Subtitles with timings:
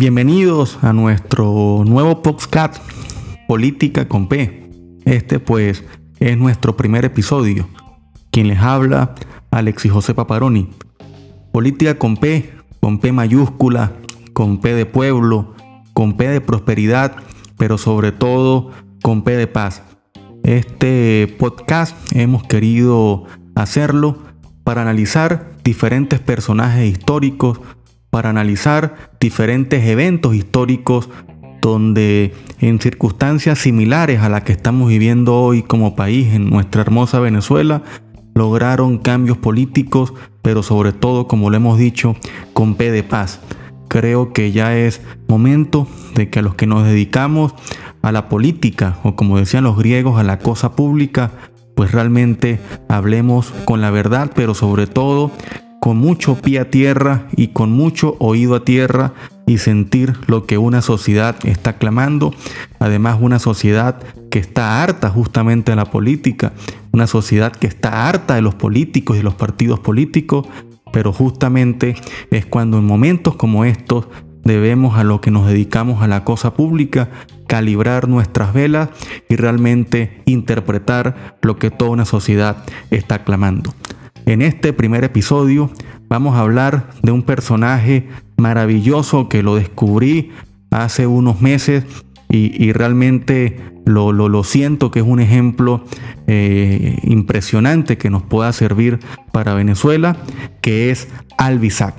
[0.00, 2.82] Bienvenidos a nuestro nuevo podcast
[3.46, 4.70] Política con P.
[5.04, 5.84] Este pues
[6.18, 7.68] es nuestro primer episodio.
[8.30, 9.14] Quien les habla,
[9.50, 10.70] Alexis José Paparoni.
[11.52, 12.50] Política con P,
[12.80, 13.92] con P mayúscula,
[14.32, 15.54] con P de pueblo,
[15.92, 17.16] con P de prosperidad,
[17.58, 18.70] pero sobre todo
[19.02, 19.82] con P de paz.
[20.44, 23.24] Este podcast hemos querido
[23.54, 24.16] hacerlo
[24.64, 27.60] para analizar diferentes personajes históricos
[28.10, 31.08] para analizar diferentes eventos históricos
[31.60, 37.20] donde en circunstancias similares a las que estamos viviendo hoy como país en nuestra hermosa
[37.20, 37.82] Venezuela,
[38.34, 42.16] lograron cambios políticos, pero sobre todo, como lo hemos dicho,
[42.52, 43.40] con P de paz.
[43.88, 47.54] Creo que ya es momento de que a los que nos dedicamos
[48.02, 51.32] a la política, o como decían los griegos, a la cosa pública,
[51.74, 55.30] pues realmente hablemos con la verdad, pero sobre todo
[55.80, 59.14] con mucho pie a tierra y con mucho oído a tierra
[59.46, 62.32] y sentir lo que una sociedad está clamando.
[62.78, 63.98] Además, una sociedad
[64.30, 66.52] que está harta justamente de la política,
[66.92, 70.46] una sociedad que está harta de los políticos y los partidos políticos,
[70.92, 71.96] pero justamente
[72.30, 74.06] es cuando en momentos como estos
[74.44, 77.08] debemos a lo que nos dedicamos a la cosa pública
[77.46, 78.90] calibrar nuestras velas
[79.28, 83.74] y realmente interpretar lo que toda una sociedad está clamando.
[84.26, 85.70] En este primer episodio
[86.08, 90.30] vamos a hablar de un personaje maravilloso que lo descubrí
[90.70, 91.84] hace unos meses
[92.32, 95.84] y, realmente lo, lo, siento que es un ejemplo
[96.28, 99.00] eh, impresionante que nos pueda servir
[99.32, 100.16] para Venezuela,
[100.60, 101.94] que es Albizac.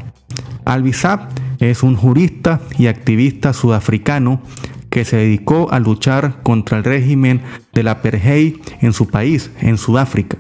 [0.64, 4.42] Albizac es un jurista y activista sudafricano
[4.90, 7.42] que se dedicó a luchar contra el régimen
[7.74, 10.38] de la apartheid en su país, en Sudáfrica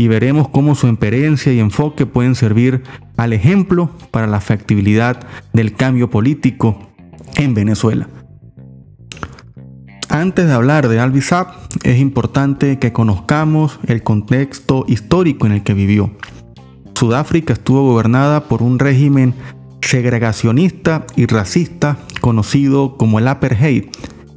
[0.00, 2.82] y veremos cómo su experiencia y enfoque pueden servir
[3.18, 6.78] al ejemplo para la factibilidad del cambio político
[7.36, 8.08] en Venezuela.
[10.08, 11.48] Antes de hablar de Alvisab,
[11.82, 16.12] es importante que conozcamos el contexto histórico en el que vivió.
[16.94, 19.34] Sudáfrica estuvo gobernada por un régimen
[19.82, 23.84] segregacionista y racista conocido como el apartheid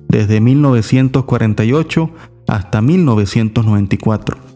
[0.09, 2.09] desde 1948
[2.49, 4.52] hasta 1994.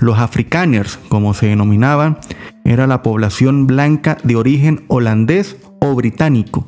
[0.00, 2.18] Los afrikaners, como se denominaban,
[2.64, 6.66] era la población blanca de origen holandés o británico,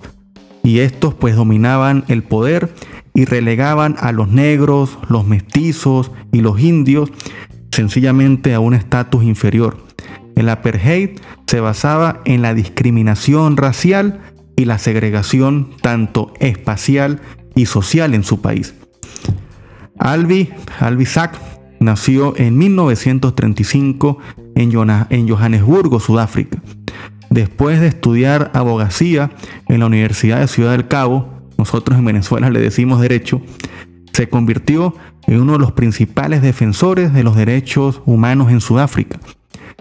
[0.62, 2.74] y estos pues dominaban el poder
[3.14, 7.10] y relegaban a los negros, los mestizos y los indios
[7.70, 9.76] sencillamente a un estatus inferior.
[10.36, 14.20] El apartheid se basaba en la discriminación racial
[14.56, 17.20] y la segregación tanto espacial
[17.54, 18.74] y social en su país.
[19.98, 21.38] Albi, Albi Sack
[21.80, 24.18] nació en 1935
[24.54, 26.62] en Johannesburgo, Sudáfrica.
[27.30, 29.30] Después de estudiar abogacía
[29.68, 33.40] en la Universidad de Ciudad del Cabo, nosotros en Venezuela le decimos derecho,
[34.12, 34.94] se convirtió
[35.26, 39.18] en uno de los principales defensores de los derechos humanos en Sudáfrica.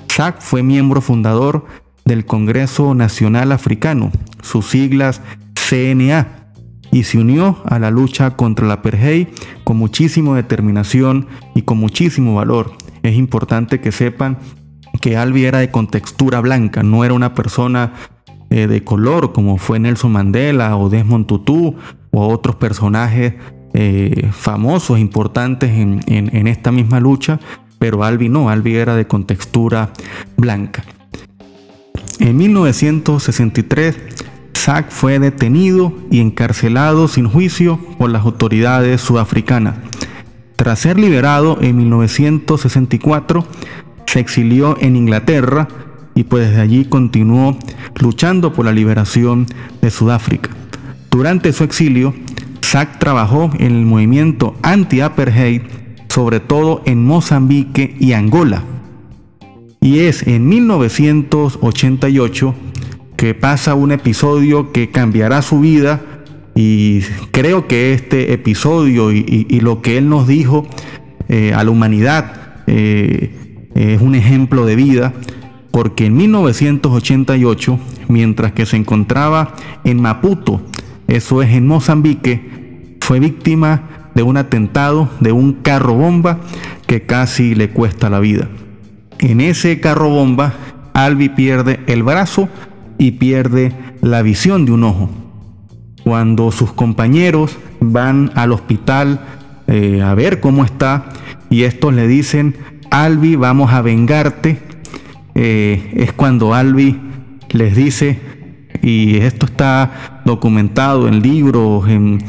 [0.08, 1.66] Sack fue miembro fundador
[2.06, 4.12] del Congreso Nacional Africano,
[4.42, 5.22] sus siglas
[5.56, 6.39] CNA,
[6.92, 9.28] y se unió a la lucha contra la apartheid
[9.64, 12.74] con muchísima determinación y con muchísimo valor.
[13.04, 14.38] Es importante que sepan
[15.02, 17.94] que Albi era de contextura blanca, no era una persona
[18.50, 21.76] eh, de color como fue Nelson Mandela o Desmond Tutu
[22.12, 23.36] o otros personajes
[23.74, 27.40] eh, famosos, importantes en, en esta misma lucha,
[27.78, 29.92] pero Albi no, Albi era de contextura
[30.36, 30.84] blanca.
[32.20, 34.19] En 1963
[34.70, 39.78] Sack fue detenido y encarcelado sin juicio por las autoridades sudafricanas.
[40.58, 43.48] Tras ser liberado en 1964,
[44.06, 45.68] se exilió en Inglaterra
[46.14, 47.58] y pues desde allí continuó
[47.96, 49.48] luchando por la liberación
[49.82, 50.52] de Sudáfrica.
[51.10, 52.14] Durante su exilio,
[52.62, 55.64] Sack trabajó en el movimiento anti-apartheid,
[56.10, 58.62] sobre todo en Mozambique y Angola.
[59.82, 62.54] Y es en 1988
[63.20, 66.00] que pasa un episodio que cambiará su vida
[66.56, 67.02] y
[67.32, 70.66] creo que este episodio y, lo que él nos dijo
[71.28, 75.14] eh, a la humanidad eh, es un ejemplo de vida
[75.70, 77.78] porque en 1988,
[78.08, 80.62] mientras que se encontraba en Maputo,
[81.10, 86.40] eso es en Mozambique, fue víctima de un atentado de un carro bomba
[86.88, 88.48] que casi le cuesta la vida.
[89.18, 90.54] En ese carro bomba,
[90.94, 92.48] Albi pierde el brazo
[93.00, 95.10] y pierde la visión de un ojo.
[96.04, 99.22] Cuando sus compañeros van al hospital
[99.68, 101.06] eh, a ver cómo está
[101.50, 102.56] y estos le dicen,
[102.92, 104.60] Albi, vamos a vengarte,
[105.34, 107.00] eh, es cuando Albi
[107.52, 108.20] les dice,
[108.82, 112.20] y esto está documentado en libros, en,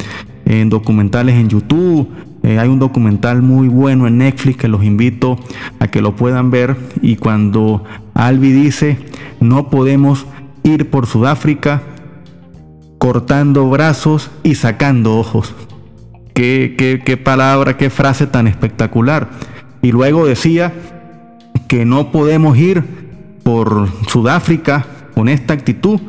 [0.69, 2.09] documentales en YouTube.
[2.43, 5.39] Eh, hay un documental muy bueno en Netflix que los invito
[5.79, 6.77] a que lo puedan ver.
[7.03, 7.85] Y cuando
[8.15, 8.99] Albi dice,
[9.41, 10.27] no podemos
[10.63, 11.83] ir por Sudáfrica
[12.99, 15.55] cortando brazos y sacando ojos.
[16.35, 19.31] Qué, qué, qué palabra, qué frase tan espectacular.
[19.83, 20.73] Y luego decía
[21.69, 22.85] que no podemos ir
[23.43, 26.01] por Sudáfrica con esta actitud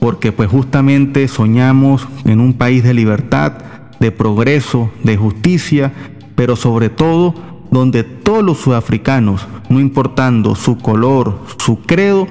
[0.00, 3.52] porque pues justamente soñamos en un país de libertad,
[3.98, 5.92] de progreso, de justicia,
[6.34, 7.34] pero sobre todo
[7.70, 12.28] donde todos los sudafricanos, no importando su color, su credo,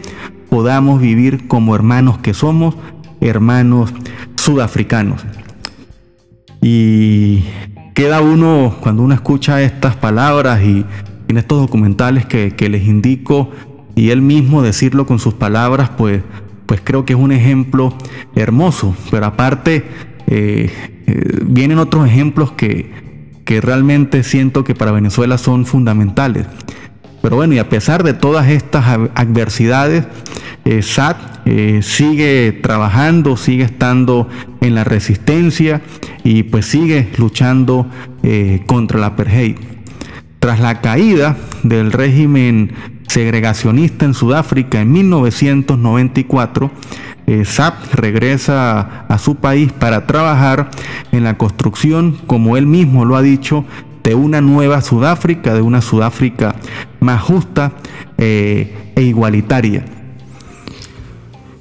[0.49, 2.75] podamos vivir como hermanos que somos,
[3.21, 3.93] hermanos
[4.35, 5.25] sudafricanos.
[6.61, 7.43] Y
[7.93, 10.85] queda uno, cuando uno escucha estas palabras y
[11.27, 13.51] en estos documentales que, les indico,
[13.95, 16.21] y él mismo decirlo con sus palabras, pues,
[16.65, 17.93] pues creo que es un ejemplo
[18.35, 18.95] hermoso.
[19.11, 19.85] Pero aparte,
[20.27, 20.71] eh,
[21.07, 22.91] eh, vienen otros ejemplos que,
[23.45, 26.45] que realmente siento que para Venezuela son fundamentales.
[27.27, 30.05] Pero bueno, y a pesar de todas estas adversidades,
[30.63, 34.29] eh, SAT eh, sigue trabajando, sigue estando
[34.61, 35.81] en la resistencia
[36.23, 37.85] y pues sigue luchando
[38.23, 39.57] eh, contra la apartheid.
[40.39, 42.71] Tras la caída del régimen
[43.09, 46.71] segregacionista en Sudáfrica en 1994,
[47.43, 50.71] SAP regresa a su país para trabajar
[51.11, 53.65] en la construcción, como él mismo lo ha dicho,
[54.07, 56.55] de una nueva Sudáfrica, de una Sudáfrica
[57.01, 57.73] más justa
[58.17, 59.83] e igualitaria.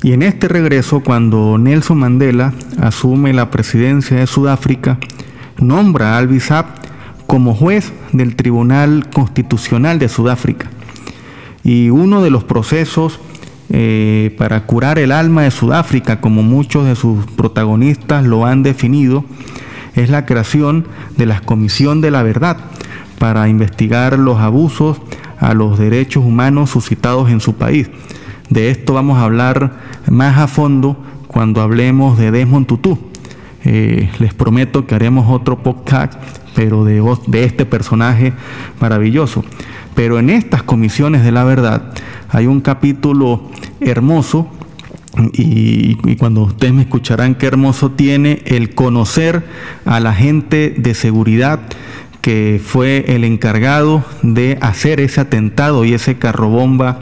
[0.05, 5.01] Y en este regreso, cuando Nelson Mandela asume la presidencia de Sudáfrica,
[5.59, 6.39] nombra a Albi
[7.27, 10.71] como juez del Tribunal Constitucional de Sudáfrica.
[11.65, 13.19] Y uno de los procesos
[13.71, 19.25] eh, para curar el alma de Sudáfrica, como muchos de sus protagonistas lo han definido,
[19.97, 22.59] es la creación de la Comisión de la Verdad
[23.19, 25.01] para investigar los abusos
[25.39, 27.91] a los derechos humanos suscitados en su país.
[28.51, 29.73] De esto vamos a hablar
[30.09, 30.97] más a fondo
[31.27, 32.99] cuando hablemos de Desmond Tutu.
[33.65, 36.15] Eh, les prometo que haremos otro podcast,
[36.55, 38.33] pero de, de este personaje
[38.81, 39.45] maravilloso.
[39.95, 41.93] Pero en estas comisiones de la verdad
[42.29, 43.51] hay un capítulo
[43.81, 44.49] hermoso
[45.33, 49.45] y, cuando ustedes me escucharán qué hermoso tiene el conocer
[49.85, 51.61] a la gente de seguridad
[52.21, 57.01] que fue el encargado de hacer ese atentado y ese carrobomba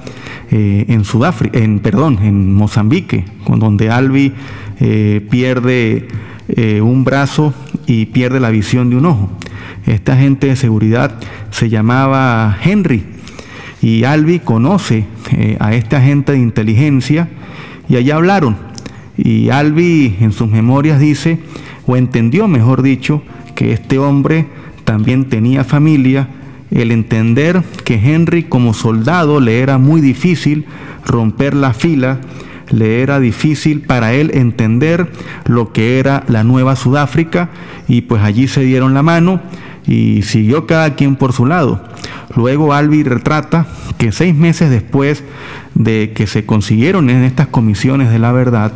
[0.51, 4.35] eh, en Sudáfrica, en perdón, en Mozambique, donde Albi
[4.81, 6.09] eh, pierde
[6.49, 7.55] eh, un brazo
[7.87, 9.31] y pierde la visión de un ojo.
[9.87, 11.19] Este agente de seguridad
[11.51, 13.05] se llamaba Henry
[13.81, 15.07] y Albi conoce
[15.59, 17.29] a este agente de inteligencia
[17.89, 18.57] y allá hablaron.
[19.17, 21.39] Y Albi en sus memorias dice,
[21.87, 23.23] o entendió mejor dicho,
[23.55, 24.47] que este hombre
[24.85, 26.29] también tenía familia,
[26.71, 30.67] el entender que Henry como soldado le era muy difícil
[31.07, 32.21] romper la fila,
[32.71, 35.13] le era difícil para él entender
[35.47, 37.51] lo que era la nueva Sudáfrica
[37.87, 39.41] y pues allí se dieron la mano
[39.87, 41.83] y siguió cada quien por su lado.
[42.37, 43.67] Luego Albi retrata
[43.99, 45.23] que seis meses después
[45.75, 48.73] de que se consiguieron en estas comisiones de la verdad,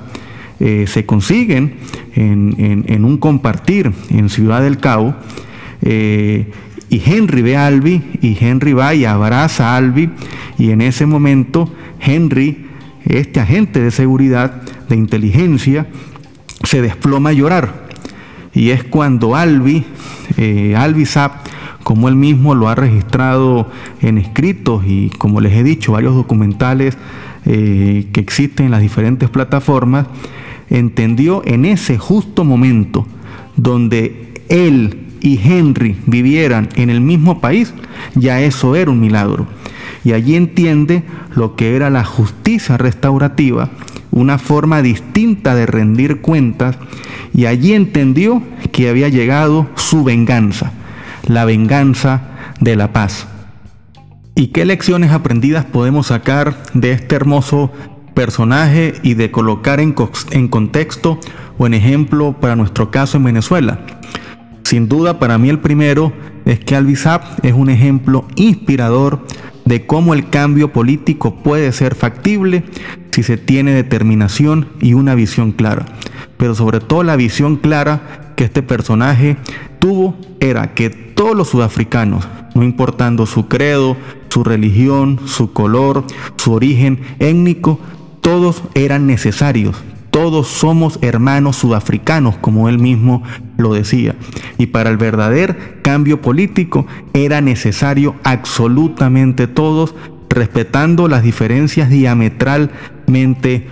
[0.61, 1.77] eh, se consiguen
[2.15, 5.15] en un compartir en Ciudad del Cabo,
[5.83, 6.51] eh,
[6.91, 10.11] y Henry ve a Albi y Henry va y abraza a Albi
[10.59, 12.67] y en ese momento Henry,
[13.05, 15.87] este agente de seguridad, de inteligencia,
[16.65, 17.88] se desploma a llorar.
[18.59, 19.85] Y es cuando Albi,
[20.37, 21.47] eh, Albi Zap,
[21.85, 26.99] como él mismo lo ha registrado en escritos y como les he dicho, varios documentales
[27.47, 30.09] eh, que existen en las diferentes plataformas,
[30.71, 33.07] entendió en ese justo momento
[33.55, 37.73] donde él y Henry vivieran en el mismo país,
[38.17, 39.47] ya eso era un milagro.
[40.03, 41.05] Y allí entiende
[41.37, 43.71] lo que era la justicia restaurativa,
[44.19, 46.77] una forma distinta de rendir cuentas,
[47.35, 50.73] y allí entendió que había llegado su venganza,
[51.27, 52.23] la venganza
[52.61, 53.27] de la paz.
[54.35, 57.73] ¿Y qué lecciones aprendidas podemos sacar de este hermoso
[58.15, 59.93] personaje y de colocar en,
[60.49, 61.19] contexto
[61.59, 63.81] o en ejemplo para nuestro caso en Venezuela?
[64.63, 66.13] Sin duda, para mí el primero
[66.45, 69.27] es que Alvisap es un ejemplo inspirador
[69.65, 72.65] de cómo el cambio político puede ser factible
[73.11, 75.87] si se tiene determinación y una visión clara.
[76.37, 79.37] Pero sobre todo la visión clara que este personaje
[79.79, 83.97] tuvo era que todos los sudafricanos, no importando su credo,
[84.29, 86.05] su religión, su color,
[86.37, 87.81] su origen étnico,
[88.21, 93.23] todos eran necesarios, todos somos hermanos sudafricanos, como él mismo
[93.57, 94.15] lo decía.
[94.59, 99.95] Y para el verdadero cambio político era necesario absolutamente todos
[100.29, 101.91] respetando las diferencias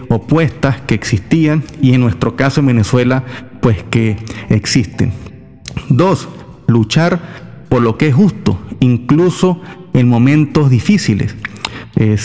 [0.09, 3.25] opuestas que existían y en nuestro caso en Venezuela
[3.61, 4.17] pues que
[4.49, 5.13] existen.
[5.89, 6.29] Dos,
[6.67, 7.21] luchar
[7.69, 9.61] por lo que es justo, incluso
[9.93, 11.35] en momentos difíciles.
[11.97, 12.17] Eh,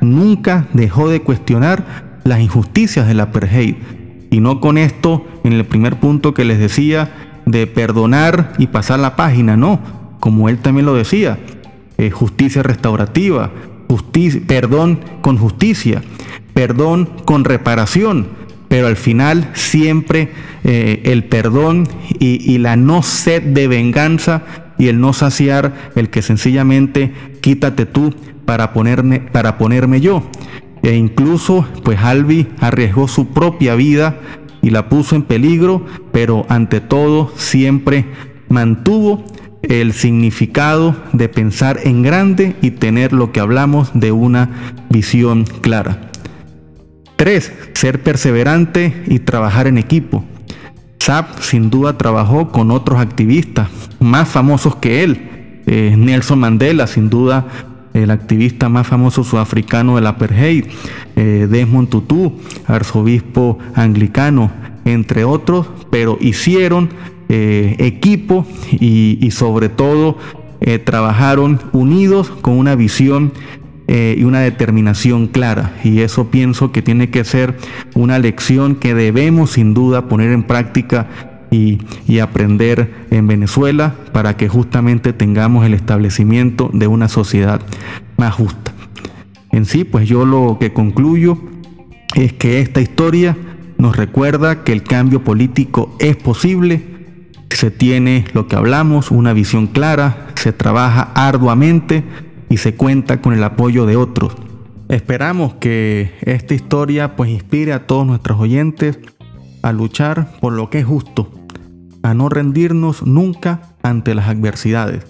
[0.00, 3.76] nunca dejó de cuestionar las injusticias del apartheid.
[4.30, 8.98] Y no con esto, en el primer punto que les decía, de perdonar y pasar
[8.98, 9.80] la página, no.
[10.20, 11.38] Como él también lo decía,
[11.96, 13.50] eh, justicia restaurativa,
[13.88, 16.02] justicia, perdón con justicia,
[16.54, 18.28] perdón con reparación,
[18.68, 20.30] pero al final siempre
[20.64, 21.88] eh, el perdón
[22.18, 24.42] y, y la no sed de venganza
[24.78, 28.14] y el no saciar, el que sencillamente quítate tú
[28.44, 30.22] para ponerme, para ponerme yo.
[30.82, 34.16] E incluso, pues Albi arriesgó su propia vida
[34.62, 38.06] y la puso en peligro, pero ante todo siempre
[38.48, 39.24] mantuvo
[39.62, 46.07] el significado de pensar en grande y tener lo que hablamos de una visión clara.
[47.18, 47.52] 3.
[47.74, 50.24] Ser perseverante y trabajar en equipo.
[51.02, 55.62] Zap sin duda trabajó con otros activistas más famosos que él.
[55.66, 57.46] Eh, Nelson Mandela, sin duda
[57.92, 60.66] el activista más famoso sudafricano del apartheid,
[61.16, 62.34] eh, Desmond Tutu,
[62.66, 64.52] arzobispo anglicano,
[64.84, 66.90] entre otros, pero hicieron
[67.28, 70.16] eh, equipo y, sobre todo
[70.84, 73.32] trabajaron unidos con una visión
[73.88, 75.72] y una determinación clara.
[75.82, 77.56] Y eso pienso que tiene que ser
[77.94, 81.08] una lección que debemos sin duda poner en práctica
[81.50, 87.62] y, y, aprender en Venezuela para que justamente tengamos el establecimiento de una sociedad
[88.18, 88.72] más justa.
[89.50, 91.38] En sí, pues yo lo que concluyo
[92.14, 93.36] es que esta historia
[93.78, 96.82] nos recuerda que el cambio político es posible,
[97.50, 102.04] se tiene lo que hablamos, una visión clara, se trabaja arduamente,
[102.48, 104.34] y se cuenta con el apoyo de otros.
[104.88, 108.98] Esperamos que esta historia pues inspire a todos nuestros oyentes
[109.62, 111.30] a luchar por lo que es justo,
[112.02, 115.06] a no rendirnos nunca ante las adversidades.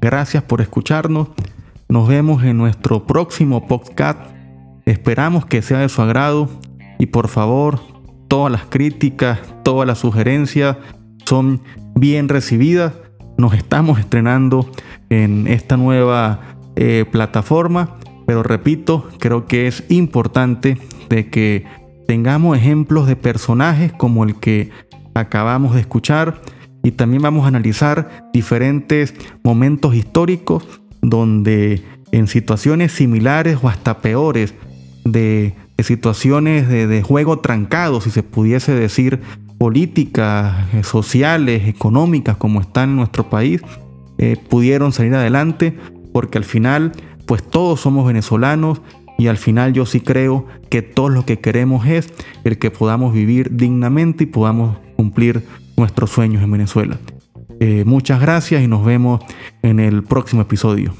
[0.00, 1.28] Gracias por escucharnos.
[1.88, 4.18] Nos vemos en nuestro próximo podcast.
[4.84, 6.48] Esperamos que sea de su agrado
[6.98, 7.80] y por favor,
[8.28, 10.76] todas las críticas, todas las sugerencias
[11.24, 11.62] son
[11.94, 12.94] bien recibidas.
[13.36, 14.70] Nos estamos estrenando
[15.08, 21.64] en esta nueva eh, plataforma, pero repito, creo que es importante de que
[22.06, 24.70] tengamos ejemplos de personajes como el que
[25.14, 26.40] acabamos de escuchar
[26.82, 29.14] y también vamos a analizar diferentes
[29.44, 30.66] momentos históricos
[31.00, 34.54] donde en situaciones similares o hasta peores
[35.04, 39.20] de, situaciones de, juego trancado, si se pudiese decir,
[39.58, 43.62] políticas, eh, sociales, económicas como están en nuestro país,
[44.18, 45.76] eh, pudieron salir adelante
[46.12, 46.92] porque al final
[47.26, 48.82] pues todos somos venezolanos
[49.18, 52.12] y al final yo sí creo que todo lo que queremos es
[52.44, 55.44] el que podamos vivir dignamente y podamos cumplir
[55.76, 56.98] nuestros sueños en Venezuela.
[57.60, 59.22] Eh, muchas gracias y nos vemos
[59.62, 60.94] en el próximo episodio.